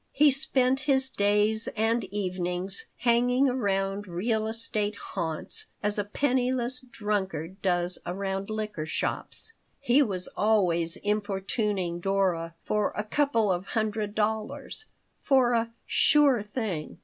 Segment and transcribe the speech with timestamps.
[0.13, 7.61] He spent his days and evenings hanging around real estate haunts as a penniless drunkard
[7.61, 9.53] does around liquor shops.
[9.79, 14.85] He was always importuning Dora for "a couple of hundred dollars"
[15.19, 16.97] for a "sure thing."